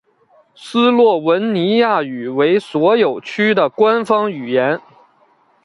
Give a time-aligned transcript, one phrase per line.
[0.55, 4.81] 斯洛文尼亚语为所有区的官方语言。